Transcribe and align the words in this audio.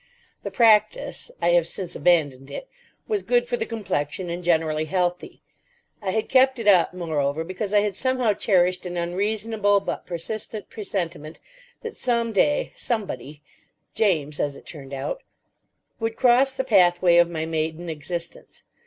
The 0.41 0.49
practice—I 0.49 1.49
have 1.49 1.67
since 1.67 1.95
abandoned 1.95 2.49
it—was 2.49 3.21
good 3.21 3.45
for 3.45 3.55
the 3.55 3.67
complexion, 3.67 4.31
and 4.31 4.43
generally 4.43 4.85
healthy. 4.85 5.43
I 6.01 6.09
had 6.09 6.27
kept 6.27 6.57
it 6.57 6.67
up, 6.67 6.91
moreover, 6.95 7.43
because 7.43 7.71
I 7.71 7.81
had 7.81 7.93
somehow 7.93 8.33
cherished 8.33 8.87
an 8.87 8.97
unreasonable 8.97 9.79
but 9.81 10.07
persistent 10.07 10.71
presentiment 10.71 11.39
that 11.83 11.95
some 11.95 12.31
day 12.33 12.73
Somebody 12.75 13.43
(James, 13.93 14.39
as 14.39 14.55
it 14.55 14.65
turned 14.65 14.91
out) 14.91 15.21
would 15.99 16.15
cross 16.15 16.55
the 16.55 16.63
pathway 16.63 17.17
of 17.17 17.29
my 17.29 17.45
maiden 17.45 17.87
existence. 17.87 18.63